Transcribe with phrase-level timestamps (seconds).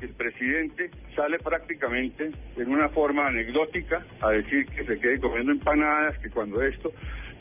[0.00, 5.52] Hoy el presidente sale prácticamente en una forma anecdótica a decir que se quede comiendo
[5.52, 6.92] empanadas, que cuando esto...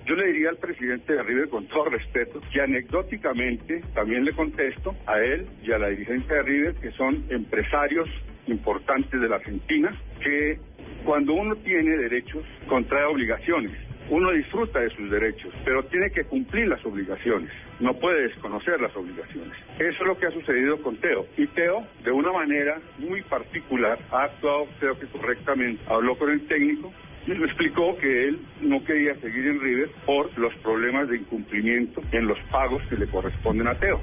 [0.05, 4.95] Yo le diría al presidente de River con todo respeto que anecdóticamente también le contesto
[5.05, 8.07] a él y a la dirigencia de River que son empresarios
[8.47, 9.93] importantes de la Argentina
[10.23, 10.59] que
[11.03, 13.86] cuando uno tiene derechos contrae obligaciones.
[14.09, 17.51] Uno disfruta de sus derechos, pero tiene que cumplir las obligaciones.
[17.79, 19.53] No puede desconocer las obligaciones.
[19.79, 21.25] Eso es lo que ha sucedido con Teo.
[21.37, 25.83] Y Teo, de una manera muy particular, ha actuado, creo que correctamente.
[25.87, 26.93] Habló con el técnico,
[27.27, 32.01] y le explicó que él no quería seguir en River por los problemas de incumplimiento
[32.13, 33.99] en los pagos que le corresponden a Teo.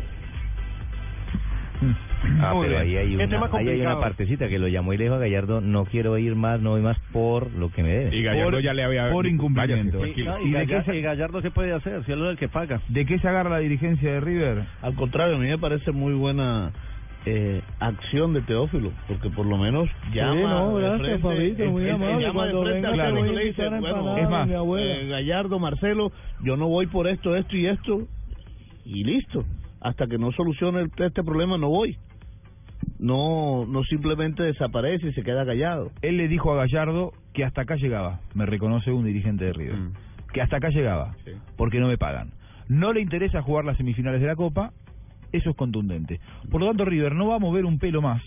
[2.40, 5.16] Ah, pero ahí hay, una, ahí hay una partecita que lo llamó y le dijo
[5.16, 8.16] a Gallardo, no quiero ir más, no voy más por lo que me debe.
[8.16, 9.10] Y Gallardo Por- ya le había...
[9.10, 9.98] por incumplimiento.
[9.98, 10.46] Váyase, tranquilo.
[10.46, 12.04] ¿Y de qué se- Gallardo se puede hacer?
[12.04, 12.80] Si es el que paga.
[12.88, 14.64] ¿De qué se agarra la dirigencia de River?
[14.80, 16.72] Al contrario, a mí me parece muy buena
[17.26, 20.34] eh, acción de Teófilo, porque por lo menos llama.
[20.34, 22.26] no, gracias, Fabito, muy amable.
[22.26, 23.14] llama de Cuando frente venga, al claro.
[23.16, 25.04] técnico y voy a le dice, invitar a bueno, Es más, eh, mi abuela.
[25.16, 28.06] Gallardo, Marcelo, yo no voy por esto, esto y esto,
[28.86, 29.44] y listo.
[29.84, 31.96] Hasta que no solucione este problema, no voy.
[32.98, 35.90] No, no simplemente desaparece y se queda callado.
[36.02, 39.76] Él le dijo a Gallardo que hasta acá llegaba, me reconoce un dirigente de River,
[39.76, 39.92] Mm.
[40.32, 41.14] que hasta acá llegaba,
[41.56, 42.30] porque no me pagan.
[42.68, 44.72] No le interesa jugar las semifinales de la Copa,
[45.32, 46.18] eso es contundente.
[46.50, 48.22] Por lo tanto, River no va a mover un pelo más.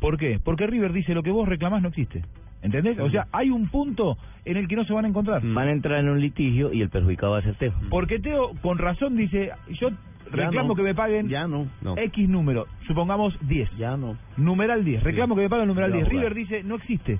[0.00, 0.38] ¿Por qué?
[0.42, 2.22] Porque River dice lo que vos reclamás no existe.
[2.62, 2.98] ¿Entendés?
[2.98, 5.42] O sea, hay un punto en el que no se van a encontrar.
[5.44, 7.74] Van a entrar en un litigio y el perjudicado va a ser Teo.
[7.90, 9.90] Porque Teo, con razón, dice, yo
[10.30, 10.74] reclamo no.
[10.74, 11.96] que me paguen Ya no, No.
[11.96, 13.70] X número, supongamos 10.
[13.76, 14.16] ya no.
[14.36, 15.02] Numeral 10.
[15.02, 16.06] Reclamo que me paguen numeral Ya, 10.
[16.06, 16.20] bueno.
[16.20, 17.18] River dice, no existe.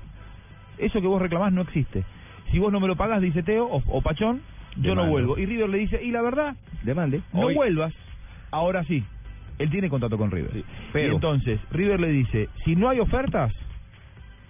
[0.78, 2.04] Eso que vos reclamás no existe.
[2.50, 4.40] Si vos no me lo pagás, dice Teo o, o Pachón,
[4.76, 5.38] yo no vuelvo.
[5.38, 7.22] Y River le dice, y la verdad, Demande.
[7.32, 7.92] no Hoy- vuelvas.
[8.50, 9.02] Ahora sí.
[9.58, 10.64] Él tiene contrato con River.
[10.92, 13.52] pero- Y entonces, River le dice, si no hay ofertas,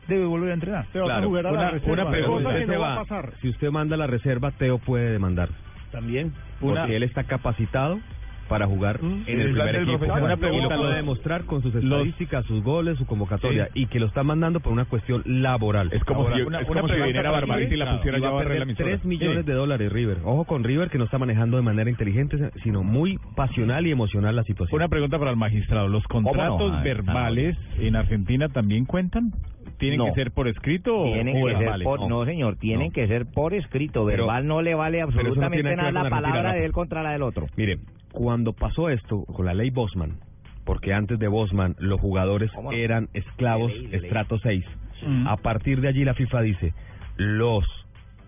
[0.09, 0.87] debe volver a entrenar.
[0.93, 2.49] Claro, una, una pregunta.
[2.49, 3.05] Usted se va.
[3.41, 5.51] Si usted manda la reserva, Teo puede demandar.
[5.91, 6.33] También.
[6.61, 8.01] Porque Una- él está capacitado
[8.49, 10.05] para jugar en En el el primer equipo.
[10.05, 13.87] Una Y pregunta lo- lo debe demostrar con sus estadísticas, sus goles, su convocatoria y
[13.87, 15.91] que lo está mandando por una cuestión laboral.
[15.93, 18.21] Es como si- Una- es una como si pregunta viniera Barbarita y la pusiera y
[18.21, 18.89] yo a barrer la perder emisora.
[18.91, 19.51] 3 millones Sí.
[19.51, 20.19] de dólares River.
[20.25, 24.37] Ojo con River que no está manejando de manera inteligente, sino muy pasional y emocional
[24.37, 24.77] la situación.
[24.81, 25.89] Una pregunta para el magistrado.
[25.89, 26.79] ¿Los contratos no?
[26.79, 29.33] Ah, verbales en Argentina también cuentan?
[29.79, 30.05] ¿Tienen No.
[30.07, 31.85] que ser por escrito o, o que ser verbales?
[31.85, 32.93] por, no señor, tienen No.
[32.93, 34.05] que ser por escrito.
[34.07, 37.47] Pero- Verbal no le vale absolutamente nada la palabra de él contra la del otro.
[37.57, 37.79] Mire,
[38.15, 40.19] cuando pasó esto con la ley Bosman,
[40.65, 44.07] porque antes de Bosman los jugadores eran esclavos De ley, de ley.
[44.07, 44.65] estrato 6,
[45.05, 45.27] Mm.
[45.27, 46.73] a partir de allí la FIFA dice,
[47.17, 47.65] los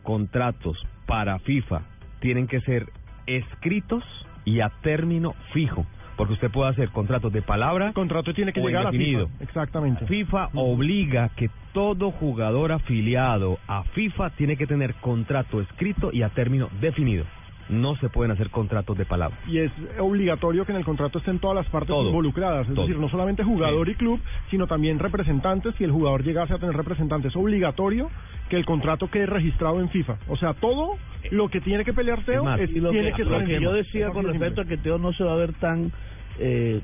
[0.02, 0.76] contratos
[1.06, 1.82] para FIFA
[2.20, 2.86] tienen que ser
[3.26, 4.02] escritos
[4.44, 5.86] y a término fijo,
[6.16, 9.28] porque usted puede hacer contratos de palabra El contrato tiene que o llegar a indefinido.
[9.28, 9.44] FIFA.
[9.44, 10.06] Exactamente.
[10.06, 16.30] FIFA obliga que todo jugador afiliado a FIFA tiene que tener contrato escrito y a
[16.30, 17.24] término definido.
[17.68, 19.36] No se pueden hacer contratos de palabra.
[19.48, 22.08] Y es obligatorio que en el contrato estén todas las partes Todo.
[22.08, 22.68] involucradas.
[22.68, 22.86] Es Todo.
[22.86, 23.92] decir, no solamente jugador Sí.
[23.92, 25.74] y club, sino también representantes.
[25.76, 28.08] Si el jugador llegase a tener representantes, es obligatorio
[28.48, 30.16] que el contrato quede registrado en FIFA.
[30.28, 30.92] O sea, todo
[31.32, 33.42] lo que tiene que pelear Teo más, es- Y lo tiene que, que lo estar
[33.42, 33.64] en que FIFA.
[33.64, 35.90] yo decía con respecto a que Teo no se va a ver tan...
[36.38, 36.80] Eh,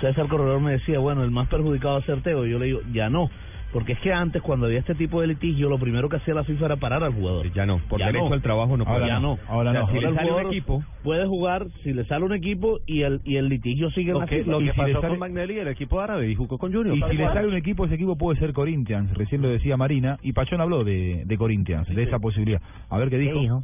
[0.00, 2.46] César Corredor me decía, bueno, el más perjudicado va a ser Teo.
[2.46, 3.30] Yo le digo, ya no.
[3.74, 6.44] Porque es que antes, cuando había este tipo de litigio, lo primero que hacía la
[6.44, 7.52] FIFA era parar al jugador.
[7.52, 8.34] Ya no, por Ya derecho no.
[8.34, 8.94] al trabajo no puede.
[8.98, 9.38] Ahora ya no, no.
[9.48, 9.86] ahora O sea, no.
[9.88, 13.20] si Ahora le sale un equipo, puede jugar si le sale un equipo y el
[13.24, 14.38] y el litigio sigue en la FIFA.
[14.62, 16.96] y si le sale- Magnelli, el equipo árabe, y jugó con Junior.
[16.96, 20.18] Y si le sale un equipo, ese equipo puede ser Corinthians, recién lo decía Marina,
[20.22, 22.62] y Pachón habló de, de Corinthians, de esa posibilidad.
[22.88, 23.60] A ver qué dijo.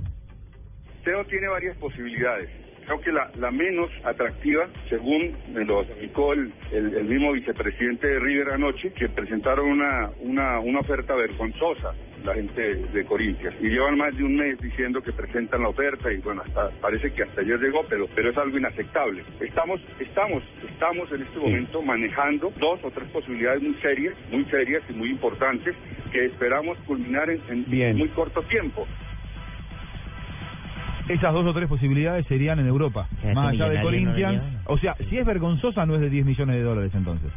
[1.05, 2.51] Teo tiene varias posibilidades.
[2.91, 8.05] Creo que la, la menos atractiva, según me lo explicó el, el, el mismo vicepresidente
[8.09, 11.95] de River anoche, que presentaron una, una, una oferta vergonzosa
[12.25, 13.55] la gente de, Corintias.
[13.61, 17.13] Y llevan más de un mes diciendo que presentan la oferta y bueno, hasta parece
[17.13, 19.23] que hasta ayer llegó, pero, pero es algo inaceptable.
[19.41, 24.83] Estamos, estamos, estamos en este momento manejando dos o tres posibilidades muy serias, muy serias
[24.89, 25.77] y muy importantes
[26.13, 27.97] que esperamos culminar en, en Bien.
[27.97, 28.85] muy corto tiempo.
[31.13, 33.07] Esas dos o tres posibilidades serían en Europa.
[33.13, 34.63] Este Más allá de no Corinthians, llevan.
[34.67, 37.31] O sea, si es vergonzosa, no es de 10 millones de dólares entonces.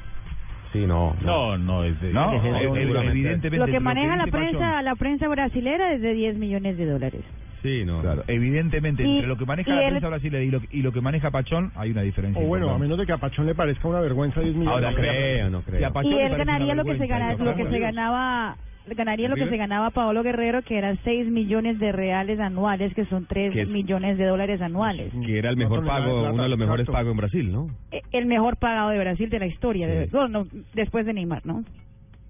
[0.72, 1.16] Sí, no.
[1.22, 2.12] No, no es de...
[2.14, 2.64] No, es de- eh,
[3.10, 3.58] evidentemente.
[3.58, 6.86] Lo que maneja la dice Pachón- prensa, la prensa brasilera es de 10 millones de
[6.86, 7.22] dólares.
[7.62, 8.02] Sí, no.
[8.02, 11.00] Claro, evidentemente, Y- entre lo que maneja la prensa brasileña y lo, y lo que
[11.02, 12.42] maneja Pachón, hay una diferencia.
[12.42, 14.74] O bueno, a menos de que a Pachón le parezca una vergüenza 10 millones.
[14.86, 16.12] Ahora creo, no Si a creo.
[16.12, 18.58] Y él ganaría lo que se gana, lo que ganaba
[18.88, 23.06] ganaría lo que se ganaba Paolo Guerrero, que eran 6 millones de reales anuales, que
[23.06, 25.12] son 3 Que es- millones de dólares anuales.
[25.26, 27.68] Que era el mejor pago, plata, uno de los mejores pagos en Brasil, ¿no?
[27.92, 30.12] Eh, El mejor pagado de Brasil de la historia, de- Sí.
[30.14, 31.64] no, no, después de Neymar, ¿no?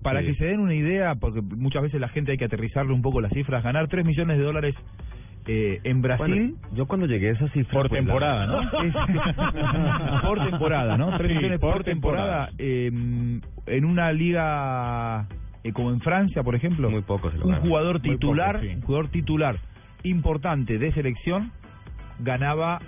[0.01, 0.27] Para Sí.
[0.27, 3.21] que se den una idea, porque muchas veces la gente hay que aterrizarle un poco
[3.21, 4.75] las cifras, ganar 3 millones de dólares
[5.45, 6.25] eh, en Brasil...
[6.53, 7.73] Bueno, yo cuando llegué a esa cifra...
[7.73, 8.61] Por pues, temporada, ¿no?
[10.21, 11.17] por temporada, ¿no?
[11.17, 12.49] 3 Sí, millones por por, temporada.
[12.57, 12.87] eh,
[13.67, 15.27] en una liga
[15.63, 17.03] eh, como en Francia, por ejemplo, Muy
[17.43, 18.75] un jugador titular, poco, sí.
[18.75, 19.59] un jugador titular
[20.03, 21.51] importante de selección
[22.19, 22.79] ganaba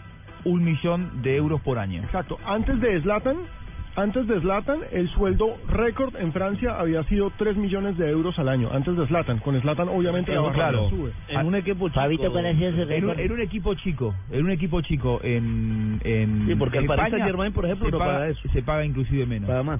[0.43, 2.03] un millón de euros por año.
[2.03, 2.37] Exacto.
[2.45, 3.37] Antes de Zlatan,
[3.95, 8.49] antes de Zlatan, el sueldo récord en Francia había sido 3 millones de euros al
[8.49, 8.69] año.
[8.71, 9.39] Antes de Zlatan.
[9.39, 10.89] Con Zlatan, obviamente, la Claro.
[10.89, 11.11] sube.
[11.29, 12.01] En un equipo chico.
[12.01, 13.19] Fabito, ¿cuál es ese En un, récord?
[13.19, 17.65] en un equipo chico, en un equipo chico en en Sí, porque en España por
[17.65, 18.49] ejemplo, se no paga, paga eso.
[18.51, 19.49] se paga inclusive menos.
[19.49, 19.79] Nada más.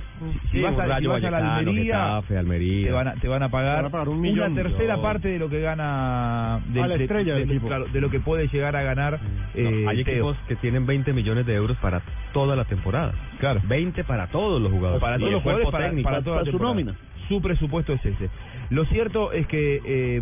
[0.52, 2.86] Si vas a, si Rayo vas a la Almería, Getafe, Almería.
[2.88, 4.52] te van a, te van a pagar, Te van a pagar un millón.
[4.54, 7.68] una tercera parte de lo que gana del- A la de- estrella de, del equipo.
[7.68, 10.14] claro, de lo que puede llegar a ganar No, eh, hay Teo.
[10.32, 12.02] equipos que tienen 20 millones de euros para
[12.36, 13.14] toda la temporada.
[13.40, 13.62] Claro.
[13.64, 15.00] 20 para todos los jugadores.
[15.02, 16.10] Para todos el los cuerpo jugadores, para, técnico.
[16.10, 16.94] para toda para su nómina.
[17.30, 18.30] Su presupuesto es ese.
[18.72, 20.22] Lo cierto es que eh,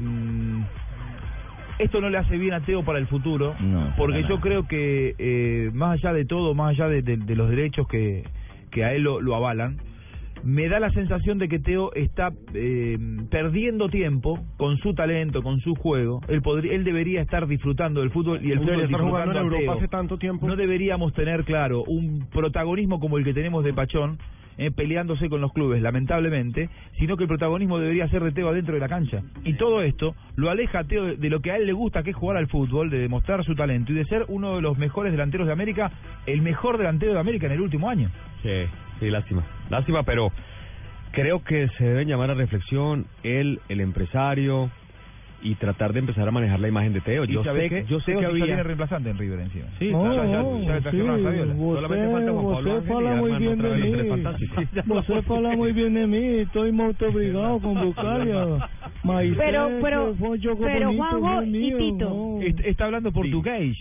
[1.80, 4.42] esto no le hace bien a Teo para el futuro, No, porque yo nada.
[4.42, 8.24] creo que eh, más allá de todo, más allá de, de- de los derechos que,
[8.70, 9.78] que a él lo, lo avalan,
[10.44, 12.98] me da la sensación de que Teo está eh,
[13.30, 16.22] perdiendo tiempo con su talento, con su juego.
[16.28, 19.58] Él podría, él debería estar disfrutando del fútbol y el fútbol en disfrutando a Europa
[19.58, 19.72] Teo.
[19.74, 20.48] hace tanto tiempo.
[20.48, 24.18] No deberíamos tener, claro, un protagonismo como el que tenemos de Pachón,
[24.58, 26.70] eh, peleándose con los clubes, lamentablemente,
[27.00, 29.24] sino que el protagonismo debería ser de Teo adentro de la cancha.
[29.46, 32.04] Y todo esto lo aleja a Teo de, de lo que a él le gusta,
[32.04, 34.78] que es jugar al fútbol, de demostrar su talento y de ser uno de los
[34.78, 35.92] mejores delanteros de América,
[36.28, 38.12] el mejor delantero de América en el último año.
[38.44, 38.68] Sí,
[39.04, 39.44] sí, lástima.
[39.70, 40.32] Lástima, pero
[41.12, 44.70] creo que se deben llamar a reflexión él, el empresario,
[45.44, 47.26] y tratar de empezar a manejar la imagen de Teo.
[47.26, 47.86] Yo ¿sabes sé, qué?
[47.90, 48.46] yo sé que había...
[48.46, 49.66] tiene reemplazante en River encima.
[49.78, 49.92] Sí.
[49.92, 54.64] Solamente falta Juan Pablo Ángel y arman otra vez los tres fantásticos.
[54.86, 58.70] Você fala muy bien de mí, estoy muy obrigado con Bucalia.
[59.04, 62.40] Mas Pero, pero, que pero Juanjo y Tito.
[62.64, 63.78] Está hablando portugués.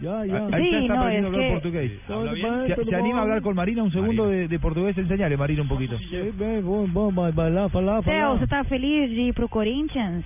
[0.00, 0.46] Ya, ya.
[0.52, 1.92] Ahí Sí, está no, aprendiendo es a hablar que- portugués.
[2.06, 4.98] Todo bien, ¿Se, todo se anima a hablar con Marina un segundo de, de portugués?
[4.98, 5.96] Enseñale, Marina, un poquito.
[8.04, 8.34] Teo.
[8.36, 10.24] ¿você está feliz de ir pro Corinthians?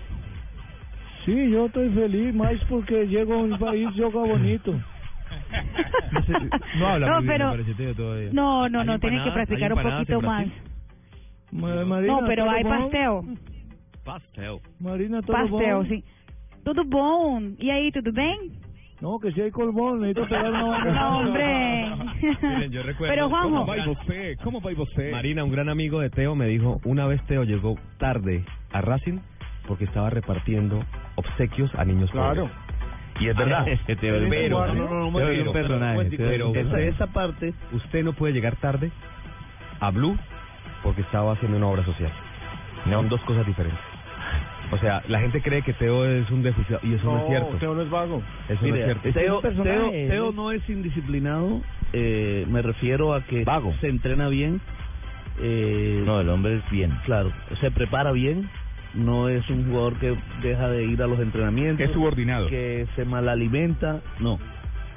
[1.24, 4.72] Sí, yo estoy feliz, más porque llego a un país joga bonito.
[6.12, 6.32] No, sé,
[6.78, 8.30] no habla No, muy bien, pero- me parece, Teo, todavía.
[8.32, 10.46] No, no, ¿Hay no, tienen que practicar ¿Hay un poquito más.
[11.52, 13.38] Marina, No, pero hay pastel.
[14.02, 14.58] Pastel.
[14.80, 15.84] Marina, tudo Pastel, bom?
[15.86, 16.02] sim.
[16.64, 17.54] Tudo bom.
[17.58, 18.52] E aí, tudo bem?
[19.00, 21.00] No, que si hay colbón, necesito pegar una bandeja.
[21.00, 21.88] No, hombre.
[22.42, 23.76] Miren, yo recuerdo Pero Juanjo, cómo va?
[24.42, 25.10] ¿Cómo va?
[25.12, 29.20] Marina, un gran amigo de Teo, me dijo, una vez Teo llegó tarde a Racing
[29.68, 30.82] porque estaba repartiendo
[31.14, 32.48] obsequios a niños Claro.
[32.48, 32.56] pobres.
[33.20, 33.64] Y es verdad.
[34.00, 36.16] Teo es pero, No, no, no, pero- personaje, esa,
[36.52, 36.88] personaje.
[36.88, 38.90] esa parte, usted no puede llegar tarde
[39.80, 40.16] a Blue
[40.82, 42.10] porque estaba haciendo una obra social.
[42.90, 43.80] Son dos cosas diferentes.
[44.70, 47.56] O sea, la gente cree que Teo es un desjuiciado y eso no, es cierto.
[47.56, 48.22] Teo no es vago.
[48.48, 49.12] Eso no es cierto.
[49.12, 49.90] Teo, ¿no?
[49.90, 51.62] Teo no es indisciplinado,
[51.94, 53.72] eh, me refiero a que Vago.
[53.80, 54.60] se entrena bien.
[55.40, 56.92] Eh, No, el hombre es bien.
[57.06, 58.50] Claro, se prepara bien,
[58.94, 62.48] no es un jugador que deja de ir a los entrenamientos, Es subordinado.
[62.48, 64.38] que se malalimenta, no.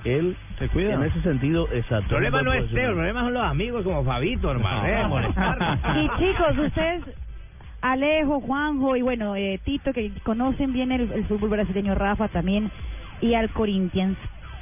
[0.04, 0.96] Él, Se cuida.
[0.96, 2.18] en ese sentido, exacto.
[2.18, 4.88] El problema no es Teo, el problema son los amigos como Fabito, hermano.
[4.88, 5.80] Eh, molestarnos.
[5.96, 7.04] y chicos, ustedes,
[7.82, 12.70] Alejo, Juanjo y bueno, eh, Tito, que conocen bien el, el fútbol brasileño, Rafa también,
[13.22, 14.18] y al Corinthians.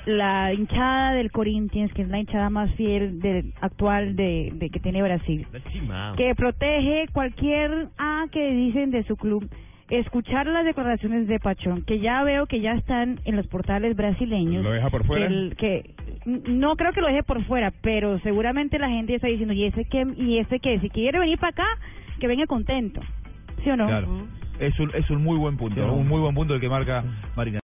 [0.05, 4.79] La hinchada del Corinthians, que es la hinchada más fiel del actual de, de que
[4.79, 5.45] tiene Brasil.
[6.17, 9.47] que protege cualquier A que dicen de su club.
[9.89, 14.63] Escuchar las declaraciones de Pachón, que ya veo que ya están en los portales brasileños.
[14.63, 15.27] ¿Lo deja por fuera?
[15.27, 15.95] Que, el- que-
[16.25, 19.85] no creo que lo deje por fuera, pero seguramente la gente está diciendo, ¿y ese
[19.85, 20.05] qué?
[20.15, 20.79] ¿Y ese qué?
[20.79, 21.67] Si quiere venir para acá,
[22.19, 23.01] que venga contento.
[23.63, 23.87] ¿Sí o no?
[23.87, 24.27] Claro.
[24.59, 27.03] Es un, es un muy buen punto, un muy buen punto el que marca
[27.35, 27.57] Marina.